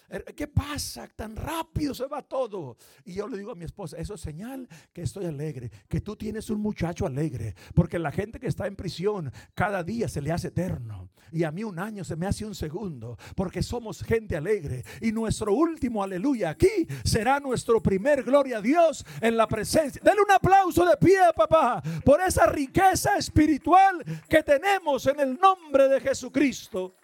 [0.09, 1.07] Er, ¿Qué pasa?
[1.07, 2.77] Tan rápido se va todo.
[3.05, 6.15] Y yo le digo a mi esposa, eso es señal que estoy alegre, que tú
[6.15, 10.31] tienes un muchacho alegre, porque la gente que está en prisión cada día se le
[10.31, 11.09] hace eterno.
[11.31, 14.83] Y a mí un año se me hace un segundo, porque somos gente alegre.
[15.01, 20.01] Y nuestro último aleluya aquí será nuestro primer gloria a Dios en la presencia.
[20.03, 25.87] Denle un aplauso de pie, papá, por esa riqueza espiritual que tenemos en el nombre
[25.89, 26.95] de Jesucristo.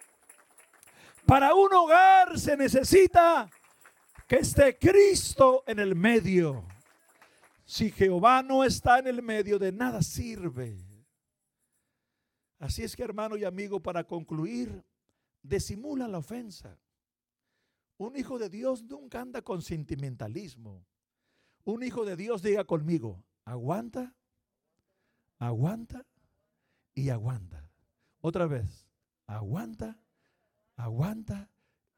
[1.26, 3.48] Para un hogar se necesita
[4.26, 6.64] que esté Cristo en el medio.
[7.64, 10.76] Si Jehová no está en el medio, de nada sirve.
[12.58, 14.84] Así es que hermano y amigo, para concluir,
[15.42, 16.78] disimula la ofensa.
[17.96, 20.84] Un hijo de Dios nunca anda con sentimentalismo.
[21.64, 24.14] Un hijo de Dios diga conmigo, aguanta,
[25.38, 26.06] aguanta
[26.94, 27.70] y aguanta.
[28.20, 28.86] Otra vez,
[29.26, 29.98] aguanta
[30.84, 31.50] aguanta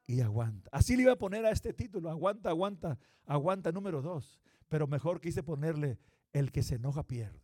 [0.05, 0.69] y aguanta.
[0.71, 4.39] Así le iba a poner a este título, aguanta, aguanta, aguanta número dos.
[4.67, 5.99] Pero mejor quise ponerle,
[6.31, 7.39] el que se enoja pierde.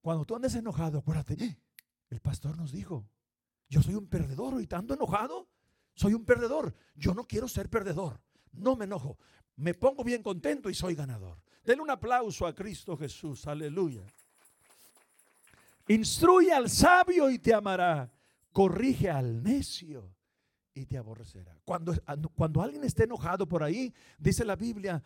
[0.00, 1.58] Cuando tú andes enojado, acuérdate, ¡eh!
[2.10, 3.08] el pastor nos dijo,
[3.68, 5.48] yo soy un perdedor y tanto enojado,
[5.94, 6.74] soy un perdedor.
[6.94, 8.20] Yo no quiero ser perdedor,
[8.52, 9.18] no me enojo,
[9.56, 11.40] me pongo bien contento y soy ganador.
[11.64, 14.02] Denle un aplauso a Cristo Jesús, aleluya.
[15.88, 18.10] Instruye al sabio y te amará,
[18.52, 20.17] corrige al necio
[20.78, 21.60] y te aborrecerá.
[21.64, 21.94] Cuando,
[22.34, 25.02] cuando alguien esté enojado por ahí, dice la Biblia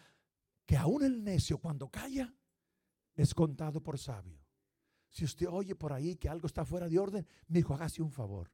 [0.67, 2.35] que aún el necio cuando calla
[3.15, 4.41] es contado por sabio.
[5.11, 8.11] Si usted oye por ahí que algo está fuera de orden, me dijo, hágase un
[8.11, 8.51] favor,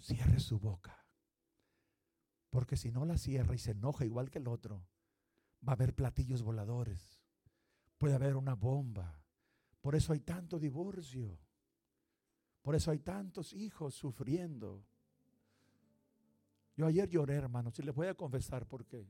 [0.00, 1.06] cierre su boca.
[2.50, 4.86] Porque si no la cierra y se enoja igual que el otro,
[5.66, 7.22] va a haber platillos voladores,
[7.98, 9.22] puede haber una bomba.
[9.80, 11.38] Por eso hay tanto divorcio.
[12.62, 14.86] Por eso hay tantos hijos sufriendo.
[16.76, 19.06] Yo ayer lloré, hermanos, y les voy a confesar por qué.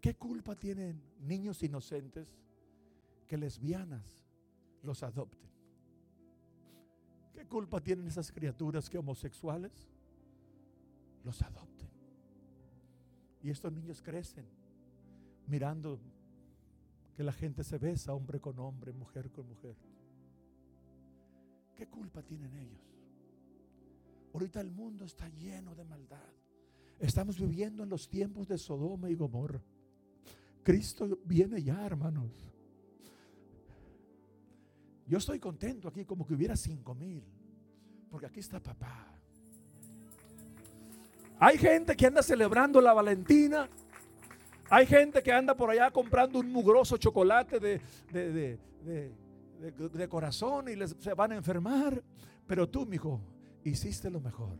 [0.00, 2.28] ¿Qué culpa tienen niños inocentes
[3.26, 4.24] que lesbianas
[4.82, 5.50] los adopten?
[7.32, 9.72] ¿Qué culpa tienen esas criaturas que homosexuales
[11.24, 11.88] los adopten?
[13.42, 14.46] Y estos niños crecen
[15.46, 15.98] mirando
[17.16, 19.76] que la gente se besa hombre con hombre, mujer con mujer.
[21.74, 22.95] ¿Qué culpa tienen ellos?
[24.36, 26.28] Ahorita el mundo está lleno de maldad.
[26.98, 29.62] Estamos viviendo en los tiempos de Sodoma y Gomorra.
[30.62, 32.30] Cristo viene ya, hermanos.
[35.06, 37.24] Yo estoy contento aquí como que hubiera cinco mil.
[38.10, 39.06] Porque aquí está papá.
[41.38, 43.70] Hay gente que anda celebrando la Valentina.
[44.68, 47.80] Hay gente que anda por allá comprando un mugroso chocolate de,
[48.12, 52.04] de, corazón y se van a enfermar.
[52.46, 53.18] Pero tú, mijo,
[53.70, 54.56] hiciste lo mejor.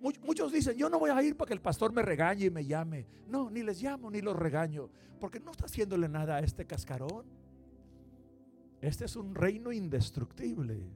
[0.00, 2.64] Muchos dicen, yo no voy a ir para que el pastor me regañe y me
[2.64, 3.06] llame.
[3.26, 4.88] No, ni les llamo ni los regaño,
[5.20, 7.26] porque no está haciéndole nada a este cascarón.
[8.80, 10.86] Este es un reino indestructible.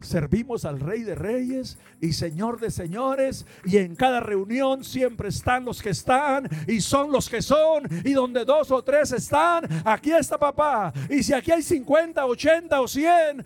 [0.00, 5.64] Servimos al Rey de Reyes y Señor de Señores y en cada reunión siempre están
[5.64, 10.12] los que están y son los que son y donde dos o tres están, aquí
[10.12, 10.92] está papá.
[11.08, 13.42] Y si aquí hay 50, 80 o 100,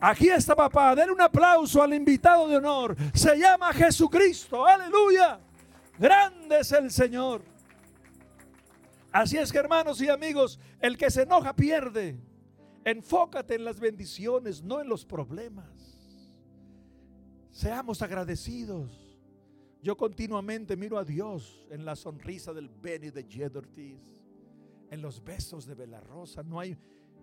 [0.00, 0.94] Aquí está papá.
[0.94, 2.96] Den un aplauso al invitado de honor.
[3.14, 4.66] Se llama Jesucristo.
[4.66, 5.40] Aleluya.
[5.98, 7.42] Grande es el Señor.
[9.12, 12.18] Así es que hermanos y amigos, el que se enoja pierde.
[12.84, 15.66] Enfócate en las bendiciones, no en los problemas.
[17.50, 19.18] Seamos agradecidos.
[19.82, 24.00] Yo continuamente miro a Dios en la sonrisa del Benny de Jedortiz,
[24.90, 26.42] en los besos de Bella Rosa.
[26.42, 26.76] No hay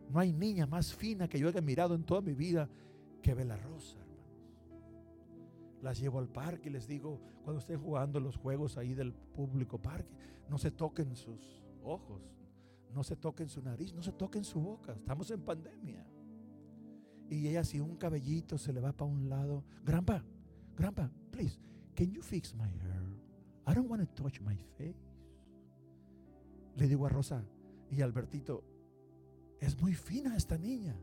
[0.09, 2.69] no hay niña más fina que yo haya mirado en toda mi vida
[3.21, 4.13] que Bella Rosa, hermanos.
[5.81, 9.81] Las llevo al parque y les digo, cuando estén jugando los juegos ahí del público
[9.81, 10.15] parque,
[10.49, 12.21] no se toquen sus ojos,
[12.93, 14.93] no se toquen su nariz, no se toquen su boca.
[14.93, 16.05] Estamos en pandemia.
[17.29, 20.23] Y ella si un cabellito se le va para un lado, grandpa,
[20.75, 21.59] grandpa, please,
[21.95, 23.03] can you fix my hair?
[23.65, 25.13] I don't want to touch my face.
[26.75, 27.43] Le digo a Rosa
[27.89, 28.63] y a Albertito,
[29.63, 30.95] es muy fina esta niña.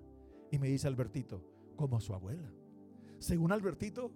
[0.51, 1.43] Y me dice Albertito,
[1.77, 2.51] como su abuela.
[3.19, 4.11] Según Albertito,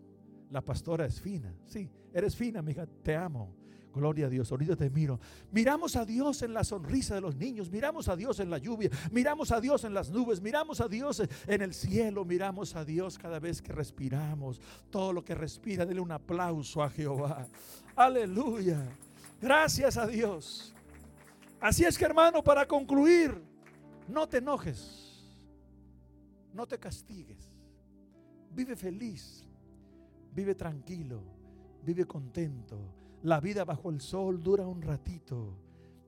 [0.51, 1.55] la pastora es fina.
[1.67, 3.55] Sí, eres fina, hija, te amo.
[3.95, 5.21] Gloria a Dios, ahorita te miro.
[5.53, 8.91] Miramos a Dios en la sonrisa de los niños, miramos a Dios en la lluvia,
[9.13, 13.17] miramos a Dios en las nubes, miramos a Dios en el cielo, miramos a Dios
[13.19, 14.61] cada vez que respiramos.
[14.91, 17.47] Todo lo que respira, dele un aplauso a Jehová.
[17.95, 18.85] Aleluya.
[19.41, 20.75] Gracias a Dios.
[21.61, 23.41] Así es que hermano, para concluir,
[24.09, 25.05] no te enojes.
[26.53, 27.53] No te castigues.
[28.51, 29.47] Vive feliz.
[30.35, 31.23] Vive tranquilo.
[31.83, 32.79] Vive contento.
[33.23, 35.57] La vida bajo el sol dura un ratito.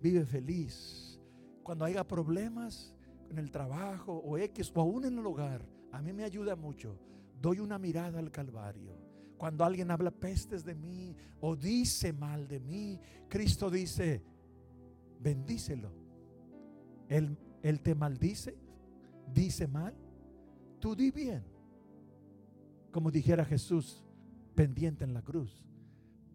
[0.01, 1.21] Vive feliz.
[1.63, 2.95] Cuando haya problemas
[3.31, 6.99] en el trabajo o X o aún en el hogar, a mí me ayuda mucho.
[7.41, 8.97] Doy una mirada al Calvario.
[9.37, 14.23] Cuando alguien habla pestes de mí o dice mal de mí, Cristo dice,
[15.21, 15.93] bendícelo.
[17.63, 18.57] Él te maldice,
[19.33, 19.95] dice mal,
[20.81, 21.45] tú di bien.
[22.91, 24.05] Como dijera Jesús,
[24.55, 25.65] pendiente en la cruz,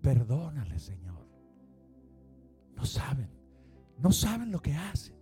[0.01, 1.27] perdónale Señor.
[2.75, 3.29] No saben,
[3.97, 5.15] no saben lo que hacen.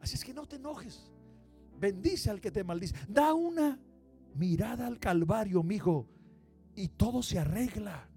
[0.00, 1.12] Así es que no te enojes.
[1.78, 2.94] Bendice al que te maldice.
[3.08, 3.78] Da una
[4.34, 6.08] mirada al Calvario, mijo,
[6.74, 8.08] y todo se arregla.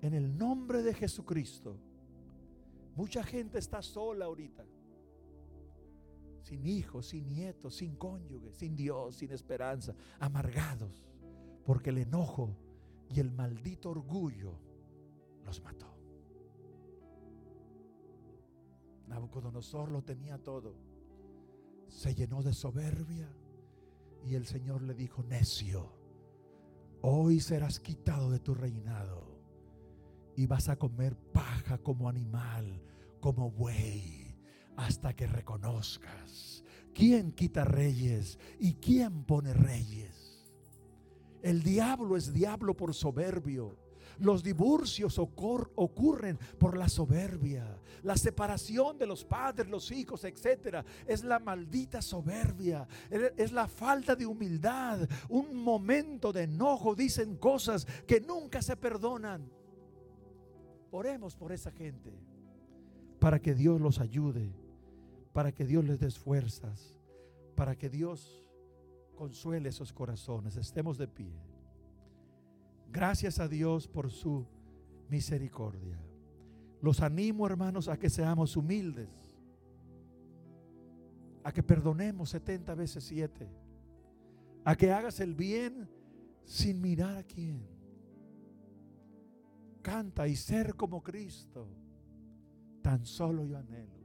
[0.00, 1.76] En el nombre de Jesucristo.
[2.94, 4.64] Mucha gente está sola ahorita
[6.42, 11.04] sin hijos, sin nietos, sin cónyuge, sin Dios, sin esperanza, amargados,
[11.64, 12.56] porque el enojo
[13.08, 14.58] y el maldito orgullo
[15.44, 15.86] los mató.
[19.06, 20.74] Nabucodonosor lo tenía todo,
[21.88, 23.32] se llenó de soberbia
[24.24, 25.92] y el Señor le dijo, necio,
[27.00, 29.38] hoy serás quitado de tu reinado
[30.36, 32.82] y vas a comer paja como animal,
[33.20, 34.17] como buey
[34.78, 36.62] hasta que reconozcas
[36.94, 40.48] quién quita reyes y quién pone reyes.
[41.42, 43.76] El diablo es diablo por soberbio.
[44.20, 47.80] Los divorcios ocurren por la soberbia.
[48.02, 52.86] La separación de los padres, los hijos, etcétera, es la maldita soberbia.
[53.36, 55.08] Es la falta de humildad.
[55.28, 56.94] Un momento de enojo.
[56.94, 59.50] Dicen cosas que nunca se perdonan.
[60.90, 62.12] Oremos por esa gente
[63.20, 64.52] para que Dios los ayude
[65.38, 66.96] para que Dios les dé fuerzas,
[67.54, 68.44] para que Dios
[69.14, 70.56] consuele esos corazones.
[70.56, 71.32] Estemos de pie.
[72.90, 74.48] Gracias a Dios por su
[75.08, 75.96] misericordia.
[76.82, 79.08] Los animo, hermanos, a que seamos humildes,
[81.44, 83.48] a que perdonemos 70 veces 7,
[84.64, 85.88] a que hagas el bien
[86.42, 87.64] sin mirar a quién.
[89.82, 91.68] Canta y ser como Cristo,
[92.82, 93.97] tan solo yo anhelo.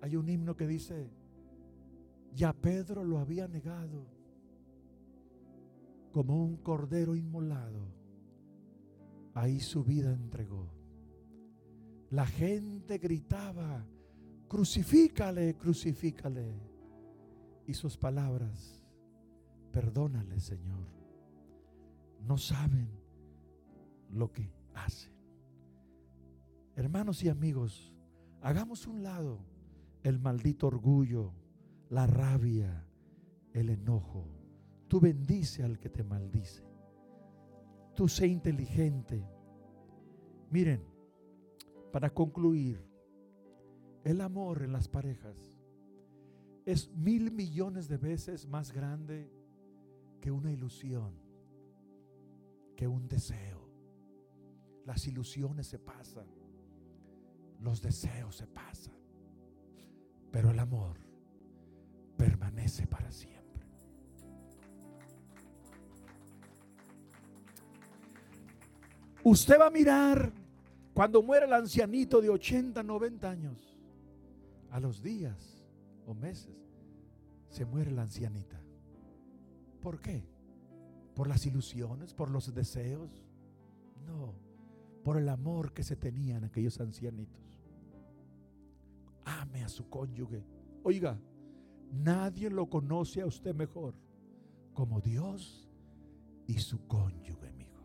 [0.00, 1.10] Hay un himno que dice,
[2.34, 4.06] ya Pedro lo había negado
[6.12, 7.94] como un cordero inmolado,
[9.34, 10.68] ahí su vida entregó.
[12.10, 13.84] La gente gritaba,
[14.48, 16.54] crucifícale, crucifícale.
[17.66, 18.82] Y sus palabras,
[19.70, 20.86] perdónale, Señor.
[22.26, 22.88] No saben
[24.10, 25.12] lo que hacen.
[26.76, 27.92] Hermanos y amigos,
[28.40, 29.40] hagamos un lado
[30.02, 31.32] el maldito orgullo,
[31.90, 32.86] la rabia,
[33.52, 34.26] el enojo.
[34.88, 36.64] Tú bendice al que te maldice.
[37.94, 39.26] Tú sé inteligente.
[40.50, 40.82] Miren,
[41.92, 42.82] para concluir,
[44.04, 45.54] el amor en las parejas
[46.64, 49.32] es mil millones de veces más grande
[50.20, 51.14] que una ilusión,
[52.76, 53.68] que un deseo.
[54.84, 56.26] Las ilusiones se pasan,
[57.60, 58.94] los deseos se pasan,
[60.38, 60.96] pero el amor
[62.16, 63.66] permanece para siempre.
[69.24, 70.32] Usted va a mirar
[70.94, 73.76] cuando muere el ancianito de 80, 90 años,
[74.70, 75.66] a los días
[76.06, 76.54] o meses,
[77.48, 78.62] se muere la ancianita.
[79.82, 80.22] ¿Por qué?
[81.16, 82.14] ¿Por las ilusiones?
[82.14, 83.10] ¿Por los deseos?
[84.06, 84.34] No,
[85.02, 87.47] por el amor que se tenían aquellos ancianitos.
[89.28, 90.42] Ame a su cónyuge.
[90.82, 91.20] Oiga,
[91.92, 93.94] nadie lo conoce a usted mejor
[94.72, 95.68] como Dios
[96.46, 97.82] y su cónyuge, amigo.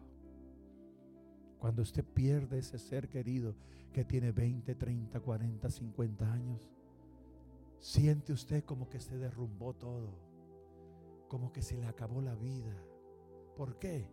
[1.59, 3.55] Cuando usted pierde ese ser querido
[3.91, 6.69] que tiene 20, 30, 40, 50 años,
[7.79, 10.17] siente usted como que se derrumbó todo,
[11.27, 12.75] como que se le acabó la vida.
[13.57, 14.09] ¿Por qué?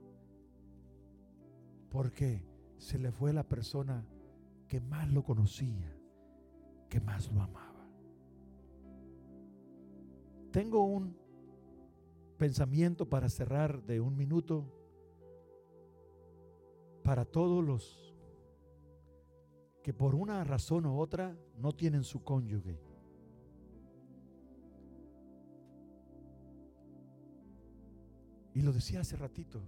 [1.90, 2.42] Porque
[2.78, 4.04] se le fue la persona
[4.68, 5.99] que más lo conocía,
[6.90, 7.88] que más lo amaba.
[10.50, 11.16] Tengo un
[12.36, 14.66] pensamiento para cerrar de un minuto
[17.04, 18.14] para todos los
[19.82, 22.78] que por una razón u otra no tienen su cónyuge.
[28.52, 29.62] Y lo decía hace ratito,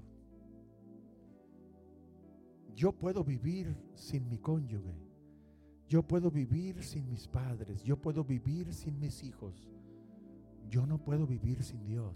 [2.74, 5.11] yo puedo vivir sin mi cónyuge,
[5.88, 9.68] yo puedo vivir sin mis padres, yo puedo vivir sin mis hijos,
[10.68, 12.14] yo no puedo vivir sin Dios.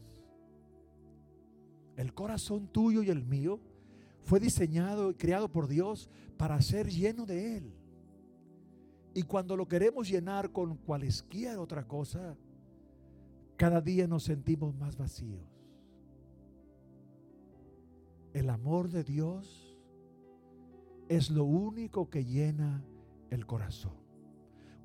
[1.97, 3.61] El corazón tuyo y el mío
[4.23, 7.73] fue diseñado y creado por Dios para ser lleno de Él.
[9.14, 12.37] Y cuando lo queremos llenar con cualesquiera otra cosa,
[13.57, 15.41] cada día nos sentimos más vacíos.
[18.35, 19.79] El amor de Dios
[21.09, 22.85] es lo único que llena
[23.31, 23.95] el corazón.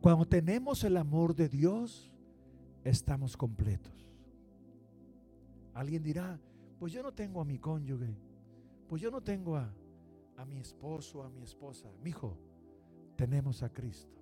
[0.01, 2.11] Cuando tenemos el amor de Dios,
[2.83, 4.07] estamos completos.
[5.73, 6.39] Alguien dirá,
[6.79, 8.15] pues yo no tengo a mi cónyuge,
[8.87, 9.71] pues yo no tengo a,
[10.37, 11.89] a mi esposo, a mi esposa.
[12.03, 12.35] Mi hijo,
[13.15, 14.21] tenemos a Cristo.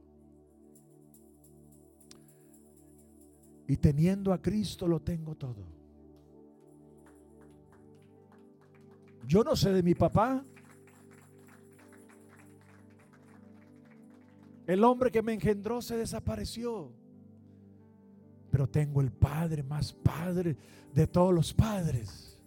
[3.68, 5.64] Y teniendo a Cristo lo tengo todo.
[9.26, 10.44] Yo no sé de mi papá.
[14.70, 16.92] El hombre que me engendró se desapareció.
[18.52, 20.56] Pero tengo el Padre más Padre
[20.94, 22.40] de todos los padres.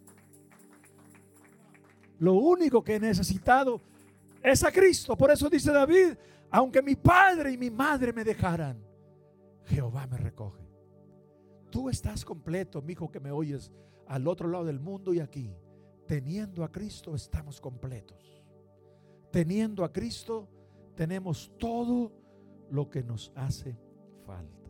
[2.19, 3.81] Lo único que he necesitado
[4.41, 5.17] es a Cristo.
[5.17, 6.13] Por eso dice David,
[6.49, 8.77] aunque mi padre y mi madre me dejaran,
[9.65, 10.63] Jehová me recoge.
[11.69, 13.69] Tú estás completo, mi hijo que me oyes,
[14.07, 15.53] al otro lado del mundo y aquí.
[16.07, 18.41] Teniendo a Cristo estamos completos.
[19.29, 20.47] Teniendo a Cristo
[20.95, 22.11] tenemos todo
[22.69, 23.77] lo que nos hace
[24.25, 24.62] falta.